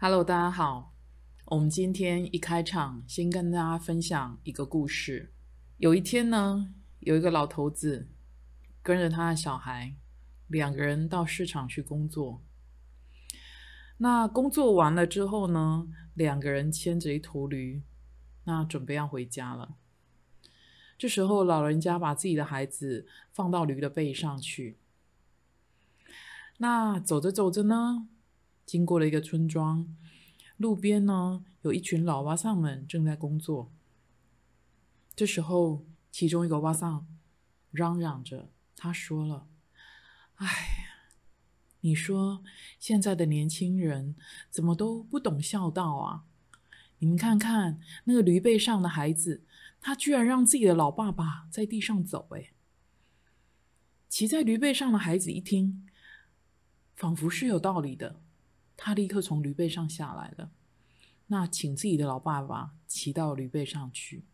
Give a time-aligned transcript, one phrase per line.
[0.00, 0.94] Hello，大家好。
[1.46, 5.32] 我们今天一开场，先跟大家分享一个故事。
[5.78, 8.06] 有一天呢，有一个老头子
[8.80, 9.96] 跟着他的小孩，
[10.46, 12.40] 两个人到市场去工作。
[13.96, 17.82] 那工作完了之后呢，两个人牵着一头驴，
[18.44, 19.74] 那准备要回家了。
[20.96, 24.78] 这时候，老人家把自己的孩子放到驴的背上去。
[26.58, 28.06] 那走着走着呢，
[28.68, 29.96] 经过了一个村庄，
[30.58, 33.72] 路边呢有一群老瓦桑们正在工作。
[35.16, 37.06] 这时候，其中一个瓦桑
[37.70, 39.46] 嚷嚷着，他说了
[40.36, 41.14] ：“哎呀，
[41.80, 42.44] 你说
[42.78, 44.14] 现在的年轻人
[44.50, 46.24] 怎么都不懂孝道啊？
[46.98, 49.46] 你们看看那个驴背上的孩子，
[49.80, 52.28] 他居然让自己的老爸爸在地上走！
[52.32, 52.52] 哎，
[54.10, 55.86] 骑在驴背上的孩子一听。”
[56.94, 58.20] 仿佛是有道理的，
[58.78, 60.50] 他立刻从驴背上下来了。
[61.26, 64.24] 那请自己的老爸爸骑到驴背上去，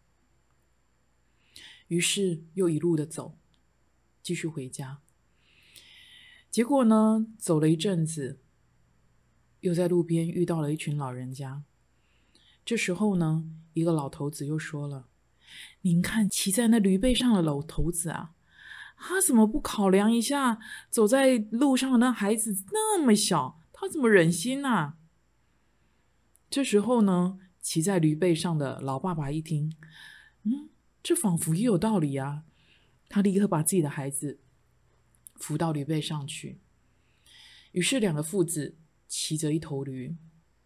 [1.89, 3.37] 于是又一路的走，
[4.22, 5.00] 继续回家。
[6.50, 8.39] 结果呢，走了一阵子，
[9.61, 11.65] 又在路边遇到了一群老人家。
[12.65, 15.09] 这时候呢，一个老头子又说了
[15.83, 18.34] ：“您看，骑在那驴背上的老头子啊。”
[18.97, 24.95] 他怎么不考量一下走在路上的那孩子那么小，他怎么忍心呢？
[26.49, 29.77] 这时候呢，骑在驴背上的老爸爸一听，
[30.45, 30.71] 嗯，
[31.03, 32.45] 这仿佛也有道理啊。
[33.11, 34.41] 他立刻把自己的孩子
[35.35, 36.61] 扶到驴背上去，
[37.73, 40.17] 于是两个父子骑着一头驴，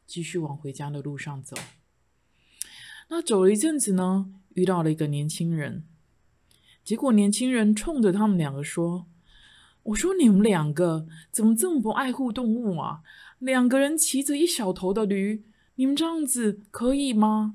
[0.07, 1.57] 继续往回家的路上走。
[3.09, 5.89] 那走了一阵子呢，遇到了一个年轻人。
[6.85, 9.09] 结果，年轻人冲着他们两个说
[9.89, 13.03] ：“我说你们两个怎么这么不爱护动物啊？
[13.39, 15.45] 两个人骑着一小头的驴，
[15.77, 17.55] 你们这样子可以吗？”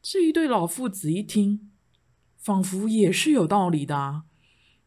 [0.00, 1.70] 这一对老父子一听，
[2.36, 4.24] 仿佛也是有道理的啊。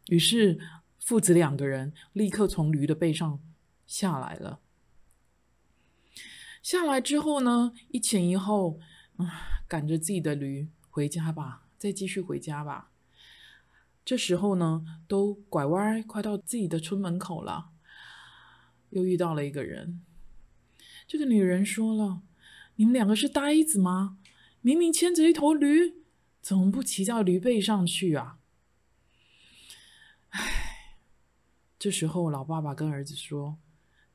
[0.08, 0.60] 于是，
[0.98, 3.40] 父子两个人立刻从驴的背上
[3.86, 4.62] 下来了。
[6.64, 8.80] 下来之后呢，一前一后，
[9.18, 12.91] 啊，赶着自己的驴回家吧，再继续回家吧。
[14.04, 17.70] 这时候呢，都拐弯，快到自己的村门口了，
[18.90, 20.04] 又遇到了一个人。
[21.08, 22.24] 这个女人说了
[22.78, 24.18] ：“你们两个是呆子吗？
[24.62, 26.04] 明明牵着一头驴，
[26.42, 28.40] 怎么不骑到驴背上去啊？”
[30.30, 30.98] 唉，
[31.78, 33.60] 这时候老爸爸跟儿子说：“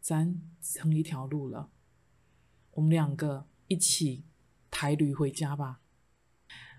[0.01, 1.71] 咱成一条路了，
[2.73, 4.25] 我们两个一起
[4.71, 5.81] 抬驴回家吧。”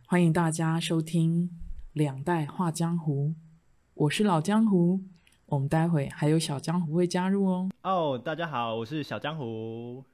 [0.06, 1.67] 欢迎大家收听。
[1.98, 3.34] 两代画江湖，
[3.96, 5.02] 我是老江湖，
[5.48, 7.70] 我们待会还有小江湖会加入哦。
[7.82, 10.06] 哦，大家好，我是小江湖。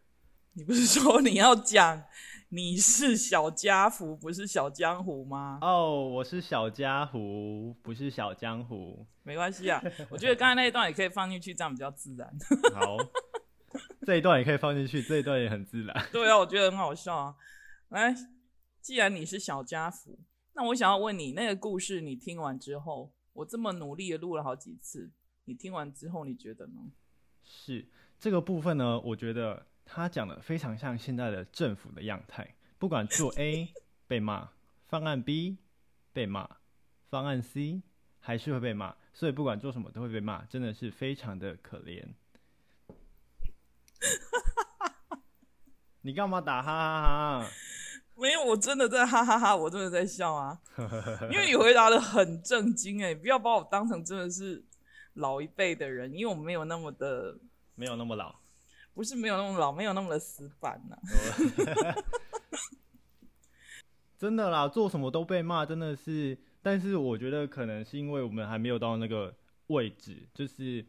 [0.53, 2.03] 你不是说你要讲
[2.47, 5.59] 你是小家福，不是小江湖吗？
[5.61, 9.05] 哦，我是小家福，不是小江湖。
[9.23, 12.33] 没关系啊， 我觉得刚才那一段也可以放进去，这样比较自然。
[12.73, 12.95] 好，
[14.07, 16.07] 这一段也可以放进去，这一段也很自然。
[16.13, 17.35] 对啊，我觉得很好笑啊。
[17.89, 18.15] 来，
[18.79, 20.17] 既然你是小家福。
[20.55, 25.11] 那我想要问你，那个故事你听完之后，我这么努力的录了好几次，
[25.45, 26.91] 你听完之后你觉得呢？
[27.43, 27.87] 是
[28.19, 28.99] 这个部分呢？
[28.99, 33.73] 我觉得他讲的非常像现在的政府的样态，不管做 A
[34.07, 34.51] 被骂，
[34.85, 35.57] 方案 B
[36.13, 36.57] 被骂，
[37.09, 37.81] 方案 C
[38.19, 42.05] 还是会被骂，所以不管做什么都会被骂，真的是非常的可怜。
[46.01, 47.49] 你干嘛打哈哈哈？
[48.45, 50.59] 我真的在哈哈哈，我真的在笑啊，
[51.31, 54.63] 因为你回答的很震惊哎，不要把我当成真的是
[55.13, 57.37] 老一辈的人，因为我没有那么的，
[57.75, 58.35] 没有那么老，
[58.93, 60.97] 不是没有那么老，没有那么的死板呐。
[64.17, 69.35] 真的啦，做什么都被骂，真的是，但是我觉得可能是因为我们还没有到那个
[69.67, 70.85] 位置，就是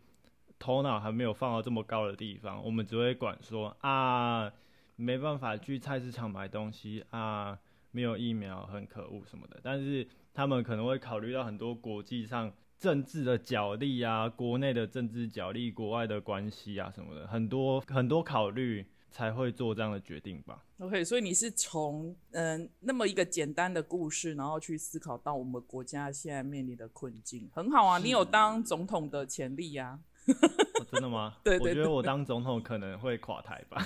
[0.58, 4.52] 头脑还没有放到这么高的地方，我们只会管说啊。
[4.96, 7.58] 没办法去菜市场买东西啊，
[7.91, 9.61] 没有疫苗很可恶什么的。
[9.62, 20.62] 但是他们可能会考虑到很多国际上政治的角力啊，国内的政治角力，国外的关系啊什么的，很多很多考虑才会做这样的决定吧。
[20.79, 29.76] OK，所以你是从嗯那么一个简单的故事，然后去思考到我们国家现在面临的困境，很好啊，你有当总统的潜力
[30.26, 30.35] 呀。
[30.91, 31.37] 真的吗？
[31.43, 33.85] 对 对，我觉得我当总统可能会垮台吧。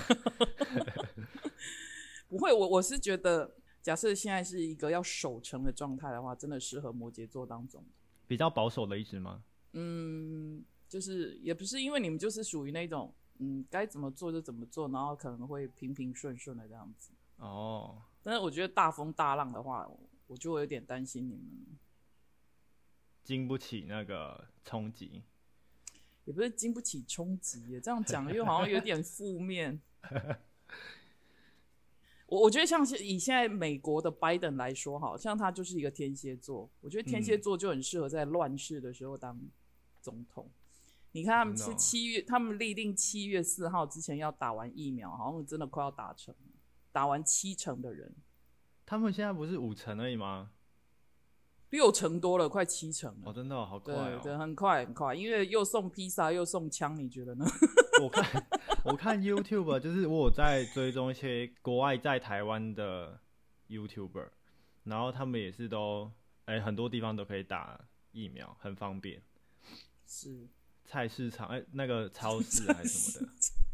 [2.27, 7.91] 不会，我我是觉得，假设现在是一个要守成的状态的话，真的适合摩羯座当总统。
[8.27, 9.43] 比较保守的意思吗？
[9.73, 17.11] 嗯，就是也不是，因为你们就是属于那种嗯该怎么做就怎么做，然后可能会平平顺顺的这样子。
[17.37, 19.89] 哦，但是我觉得大风大浪的话，
[20.27, 21.79] 我就会有点担心你们，
[23.23, 25.23] 经不起那个冲击。
[26.29, 29.81] 也不是经不起冲击耶，这样讲又好像有点负面。
[32.27, 39.41] 我我觉得像是以现在美国的拜登来说，好像他就是一个天蝎座，我觉得天蝎嗯座就很适合在乱世的时候当
[39.99, 40.47] 总统。
[41.13, 46.35] 你看他们是七月，他们立定七月四号之前要打完疫苗，好像真的快要打成，
[46.91, 48.13] 打完七成的人，
[48.85, 50.51] 他们现在不是五成而已吗？
[51.69, 53.29] 六成多了，快七成了。
[53.29, 54.37] 哦，真的哦、好快对对，哦！
[54.39, 57.45] 很快很快，因为又送披萨又送枪，你觉得呢？
[58.01, 58.47] 我看
[58.85, 63.19] 我看 YouTube，就是我有在追踪一些国外在台湾的
[63.67, 64.29] YouTuber，
[64.85, 66.11] 然后他们也是都
[66.45, 67.79] 哎、很多地方都可以打
[68.11, 69.21] 疫苗，很方便。
[70.07, 70.47] 是
[70.85, 73.33] 菜市场哎、那个超市还是什么的，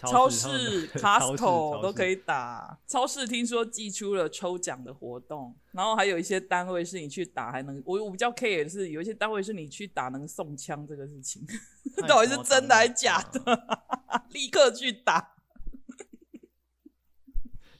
[0.00, 2.06] 超市 Costco 都可。
[2.06, 2.78] 以打。
[2.86, 11.46] 超市听说寄出了抽奖的活动，然后还有一些单位是你去打还能，我我比较 care 是有一些单位是你去打能送枪这个事情，
[12.08, 13.84] 到底是真的还是假的？
[14.30, 15.34] 立刻去打。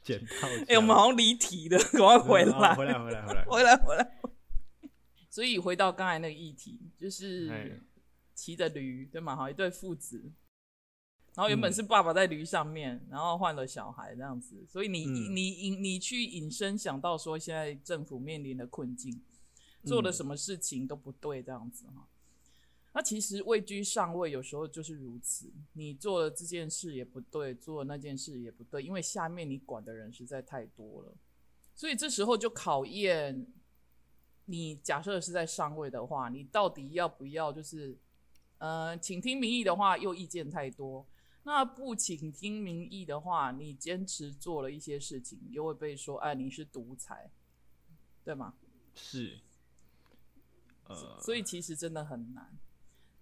[0.02, 3.44] 捡到哎、我们好像离题了，赶快回来，啊回来，回来，回来。
[3.44, 4.18] 回来，回来。
[5.28, 7.70] 所以回到刚才那个议题，就是哎
[8.34, 9.36] 骑着驴，对吗？
[9.36, 10.32] 好，一对父子，
[11.38, 19.22] 然后原本嗯是爸爸在驴上面，然后换了小孩这样子，所以你、嗯你引你去引申想到说，现在政府面临的困境，
[19.84, 22.08] 做了嗯什么事情都不对这样子哈。
[22.92, 25.48] 那其实位居上位，有时候就是如此。
[25.74, 31.14] 你做了这件事也不对，做了那件事也不对，因为下面你管的人实在太多了，
[31.72, 33.46] 所以这时候就考验
[34.46, 34.74] 你。
[34.74, 37.96] 假设是在上位的话，你到底要不要就是，
[38.56, 41.06] 呃，请听民意的话，又意见太多；
[41.48, 47.30] 那不请听民意的话，你坚持做了一些事情，又会被说，哎，你是独裁，
[48.22, 48.52] 对吗？
[48.94, 49.40] 是，
[50.84, 52.54] 呃，所以其实真的很难。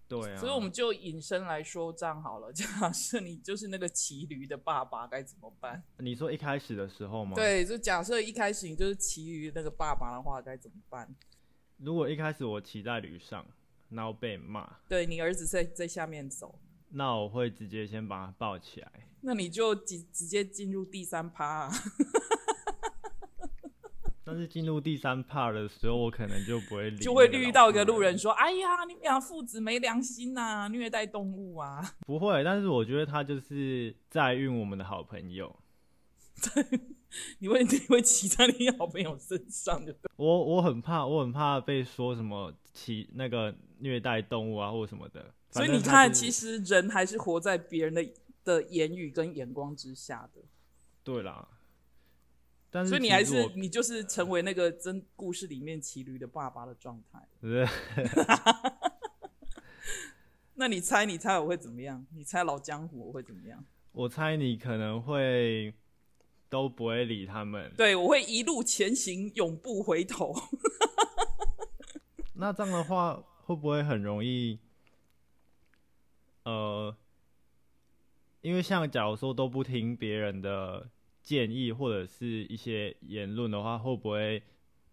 [0.09, 2.51] 对啊，所以我们就引申来说，这样好了。
[2.51, 5.81] 假设你就是那个骑驴的爸爸，该怎么办？
[5.99, 11.15] 你说一开始的时候吗？，对，就假设一开始你就是骑驴那个爸爸的话，该怎么办？
[11.77, 13.45] 如果一开始我骑在驴上，
[13.87, 16.59] 然后被骂，对你儿子在在下面走，
[16.89, 18.91] 那我会直接先把他抱起来。
[19.21, 21.71] 那你就直直接进入第三趴、啊。
[24.23, 32.43] 但是进入第三 part 的时候，我可能就不会理，就会遇到一个路人，说：“哎呀，你们俩父子没良心呐、虐待动物啊不会。
[32.43, 35.55] 但是我觉得他就是在运我们的好朋友。
[37.39, 40.11] ”你会你会骑在你好朋友身上就对。
[40.17, 45.33] 我我很怕，我很怕被说什么骑那个虐待动物啊，或者什么的。
[45.51, 48.05] 所以你看，其实实人还是活在别人的
[48.43, 50.41] 的言语跟眼光之下的。
[51.03, 51.47] 对啦。
[52.69, 57.25] 但是所以你还是你就是成为那个真故事里面骑驴的爸爸的状态。
[60.55, 62.05] 那你猜，你猜我会怎么样？
[62.13, 63.63] 你猜老江湖我会怎么样？
[63.93, 65.73] 我猜你可能会
[66.49, 67.71] 都不会理他们。
[67.77, 70.35] 对我会一路前行，永不回头。
[72.35, 73.15] 那这样的话，
[73.45, 74.59] 会不会很容易？
[76.47, 76.95] 呃，
[78.39, 80.89] 因为像假如说都不听别人的
[81.21, 84.41] 建议或者是一些言论的话，会不会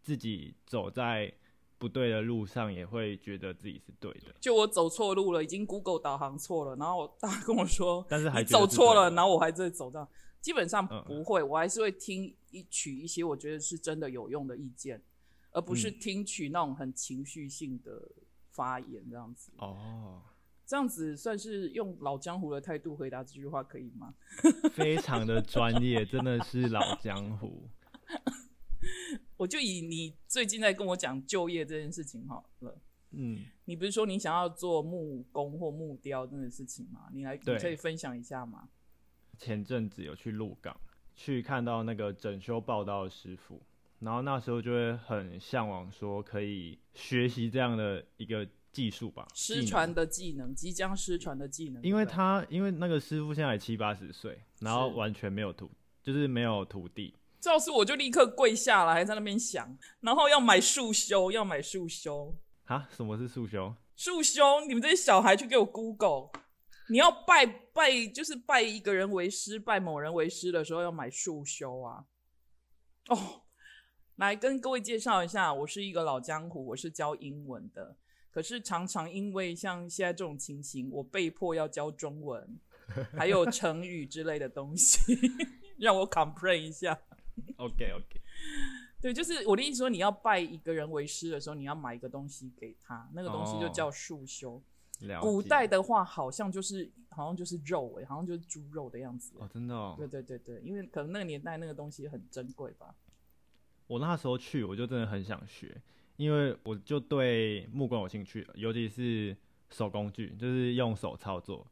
[0.02, 1.32] 自己走在
[1.78, 4.34] 不对的路上，也会觉得自己是对的？
[4.40, 15.00] 就我走错路了，已经 Google 导航错了，然后大家跟我说，但 是还走错了，然后我还在走到，基本上嗯不会，我还是会听一取一些我觉得是真的有用的意见，
[15.52, 15.98] 而不是嗯。
[16.00, 18.10] 听取那种很情绪性的
[18.50, 19.52] 发言这样子。
[19.58, 20.20] 哦，
[20.66, 24.14] 这样子算是用老江湖的态度回答这句话，可以吗？
[24.72, 27.68] 非常的专业，真的是老江湖。
[29.36, 32.78] 我就以你最近在跟我讲就业这件事情好了。
[33.10, 37.08] 嗯，你不是说你想要做木工或木雕这件事情吗？
[37.12, 38.68] 你来，你可以分享一下吗？
[39.38, 40.76] 前阵子有去鹿港，
[41.14, 43.62] 去看到那个整修报道的师傅，
[44.00, 51.80] 然后那时候就会很向往说可以学习这样的一个技术吧，失传的技能，即将失传的技能。
[51.84, 55.70] 因为他因为那个师傅现在七八十岁，然后完全没有徒，
[56.02, 57.14] 就是没有徒弟。
[57.40, 63.74] 这要是我就立刻跪下来，还在那边想，然后要买束修，要买束修，啊，什么是束修？
[63.94, 66.30] 束修，你们这些小孩去给我 Google。
[66.90, 72.04] 你要拜拜，就是拜一个人为师，拜某人为师的时候要买束修啊。
[73.08, 73.42] 哦，
[74.16, 77.96] 来跟各位介绍一下，我是一个老江湖，我是教英文的，
[78.34, 82.58] 可是常常因为像现在这种情形，我被迫要教中文，
[83.16, 85.16] 还有成语之类的东西，
[85.78, 86.98] 让我 complain 一下。
[87.56, 88.20] OK OK，
[89.00, 94.60] 对，就是我的意思说，你要拜一个人为师的时候，你要买一个东西给他，那个东西就哦叫束修。
[95.00, 99.94] 了古代的话，好像就是好像就是肉诶、好像就是猪肉的样子、哦，真的哦。
[99.98, 102.94] 对对对对，因为可能那个年代那个东西很珍贵吧。
[103.88, 105.82] 我那时候去，我就真的很想学，
[106.16, 109.36] 因为我就对木工有兴趣，尤其是
[109.70, 111.66] 手工具，就是用手操作。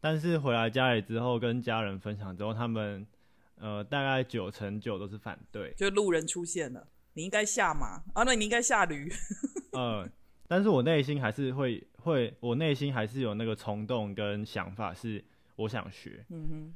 [0.00, 3.04] 但是回来家里之后，跟家人分享之后，他们
[3.56, 9.10] 呃大概九成九都是反对，就路人出现了，你应该下马啊，那你应该下驴。
[9.72, 10.08] 呃，
[10.46, 15.24] 但是我内心还是会会，我内心还是有那个冲动跟想法，是
[15.56, 16.74] 我想学，嗯哼，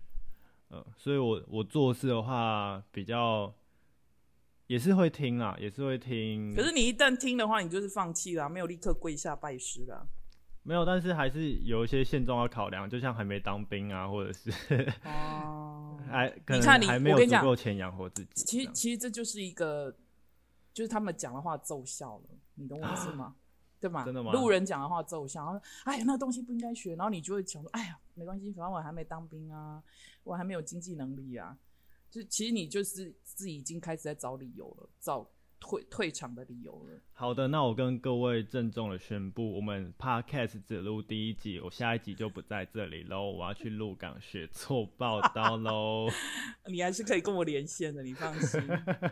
[0.77, 3.55] 呃，所以我我做事的话比较
[4.73, 10.09] 也是会听啦，也是会听，可是你一旦听的话，你就是放弃了，没有立刻跪下拜师了。
[10.63, 14.51] 没有，但是还是有一些现状要考量，就像还没当兵啊，或者是
[15.05, 18.31] 哦， 还可能你看你还没有足够钱养活自己。
[18.47, 19.95] 其实其实这就是一个，
[20.73, 22.25] 就是他们讲的话奏效了，
[22.55, 23.37] 你懂我意思吗？
[23.79, 24.07] 对吗？
[24.07, 29.83] 真的吗路人讲的话奏效，然后哎呀，那个东西不应该学，然后你就会想说，哎呀，没关系，反正我还没当兵啊，
[30.25, 31.59] 我还没有经济能力啊。
[32.13, 35.27] 就其实你就是自己已经开始在找理由了，找
[35.59, 37.01] 退退场的理由了。
[37.15, 46.07] 好的，那我跟各位郑重的宣布，我们 Podcast 只录第一集，我下一集就不在这里喽，我要去鹿港学做报道喽。
[46.71, 48.61] 你还是可以跟我连线的，你放心。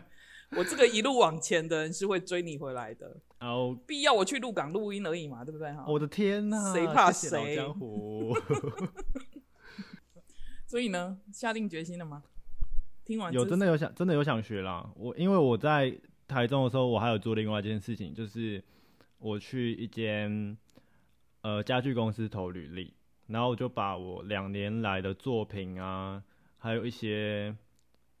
[0.55, 5.85] 我这个一路往前的人是会追你回来的，哦， 必要我去鹿港录音而已嘛，对不对哈？
[5.87, 8.37] 我的天呐、谁怕谁江湖。
[10.67, 12.21] 所以呢，下定决心了吗？
[13.05, 14.89] 听完有真的有想真的有想学啦。
[14.95, 15.93] 我因为我在
[16.27, 18.63] 台中的时候，我还有做另外一件事情，就是
[19.17, 20.57] 我去一间
[21.41, 22.93] 呃家具公司投履历，
[23.27, 26.23] 然后我就把我两年来的作品啊，
[26.57, 27.55] 还有一些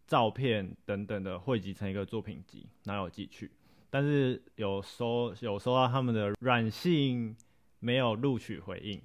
[0.07, 3.51] 照片等等的汇集成一个作品集，然后有寄去。
[3.89, 7.35] 但是有收有收到他们的软性
[7.79, 9.01] 没有录取回应，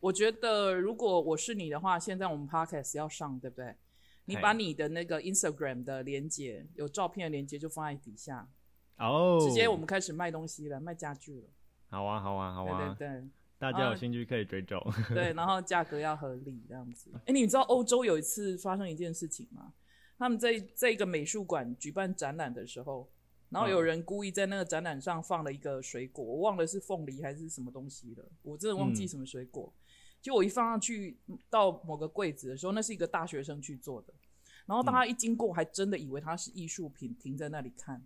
[0.00, 3.74] 我觉得如果我是你的话，现在我们 podcast 要上，对不对？
[4.30, 8.48] 你把你的那个 Instagram 的连接，有照片的连接就放在底下，
[8.98, 11.48] 哦，直接我们开始卖东西了，卖家具了。
[11.88, 14.80] 好啊好啊好啊，对对对大家有啊兴趣可以追踪。
[15.08, 17.10] 对对， 然后价格要合理这样子。
[17.26, 19.74] 哎，你知道欧洲有一次发生一件事情吗？
[20.18, 23.10] 他们在在一个美术馆举办展览的时候，
[23.48, 29.72] 然后有嗯人故意在那个展览上放了一个水果，我忘了是凤梨还是什么东西了，我真的忘记嗯什么水果。
[30.22, 31.16] 结果我一放上去
[31.48, 34.12] 到某个柜子的时候，那是一个大学生去做的，
[34.66, 38.02] 然后大家一经过，还真的以为它是艺术品，停在那里看。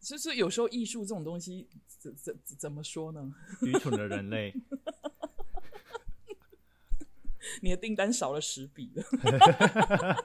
[0.00, 3.32] 就是有时候艺术这种东西，怎怎怎怎么说呢？
[3.62, 4.54] 愚蠢的人类。
[7.62, 9.04] 你的订单少了十笔了。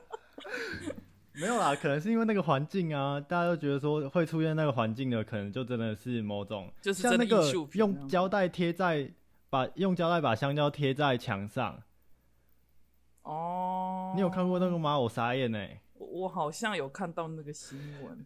[1.34, 9.12] 没有啦，可能是因为那个环境啊，大家都觉得说会出现那个环境的，可能就真的是某种，就是像那个用胶带贴在
[9.55, 11.81] 把用胶带把香蕉贴在墙上，
[13.24, 15.00] 哦，你有看过那个吗？
[15.00, 18.25] 我傻眼呢、我我好像有看到那个新闻，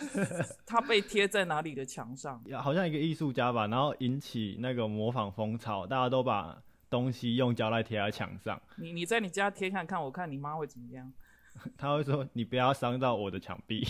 [0.66, 2.44] 他被贴在哪里的墙上？
[2.60, 11.10] 好像一个艺术家吧，然后引起那个模仿风潮，大家都把东西用胶带贴在墙上，你你在你家贴看看，我看你妈会怎么样？
[11.78, 13.88] 他会说你不要伤到我的墙壁，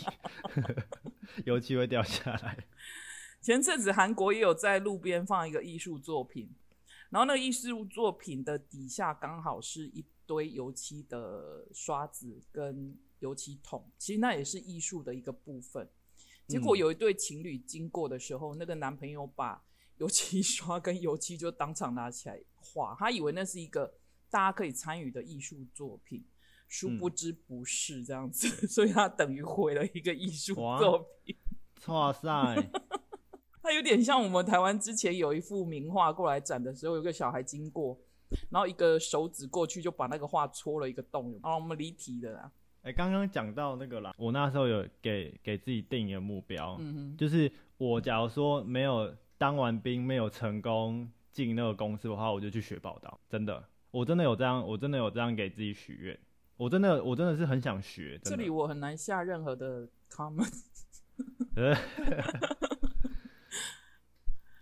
[1.44, 2.56] 油漆会掉下来。
[3.40, 6.48] 前阵子韩国也有在路边放一个艺术作品，
[7.10, 15.88] 然后那个艺术作品的底下刚好是一堆油漆的刷子跟油漆桶，其实那也是艺术的一个部分。
[16.46, 19.64] 结果嗯有一对情侣经过的时候，那个男朋友把
[19.98, 23.98] 油漆 刷跟油漆就当场拿起来画，他以为那是一个
[24.30, 26.24] 大家可以参与的艺术作品，
[26.68, 31.36] 殊不知不是这样子， 所以他等于毁了一个艺术作品。
[31.86, 32.28] 哇塞，
[33.66, 37.98] 它有点像我们台湾之前有一幅名画过来展的时候，有个小孩经过，
[38.48, 41.32] 然后一个手指过去就把那个画戳了一个洞。
[41.42, 42.48] 然后我们离题的啦，
[42.82, 53.18] 哎、刚刚讲到那个啦，我那时候有给给自己定一个目标，嗯哼，就是我假如说没有当完兵，没有成功进那个公司的话，我就去学报道。
[53.28, 56.16] 真的，我真的有这样，我真的有这样给自己许愿。
[56.56, 58.16] 我真的，我真的是很想学。
[58.22, 60.62] 这里我很难下任何的 comment。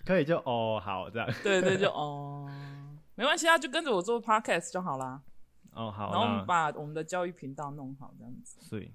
[0.05, 2.49] 可以就哦好这样 对对，就哦，
[3.17, 5.23] 没关系啊，就跟着我做 podcast 就好啦。
[5.73, 8.61] 哦好，然后我们把我们的教育频道弄好，这样子。
[8.61, 8.93] 所以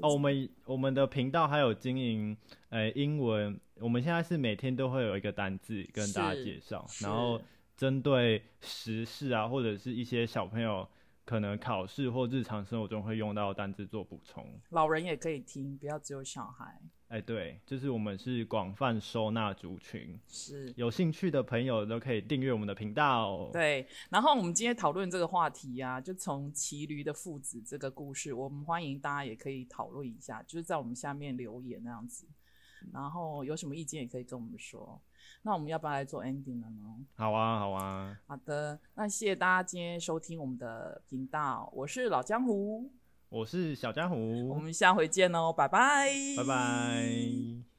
[0.00, 2.36] 哦，我们我们的频道还有经营
[2.68, 7.40] 呃英文，我们现在是每天都会有一个单字跟大家介绍，然后
[7.76, 10.86] 针对时事啊，或者是一些小朋友
[11.24, 14.46] 可能考试或日常生活中会用到的单字做补充。
[14.70, 16.80] 老人也可以听，不要只有小孩。
[17.08, 23.48] 哎，对，就是我们是广泛收纳族群，是有兴趣的朋友都可以订阅我们的频道。
[23.52, 32.26] 对，然后我们今天讨论这个话题呀、就从骑驴的父子这个故事，我们欢迎大家也可以讨论一下，就是在我们下面留言那样子。
[32.92, 35.00] 然后有什么意见也可以跟我们说。
[35.42, 37.06] 那我们要不要来做 ending 了呢？
[37.14, 42.90] 好啊，好啊，好的，那谢谢大家今天收听我们的频道，我是老江湖，
[43.36, 47.75] 我是小江湖我，们下回见哦，拜拜，拜拜。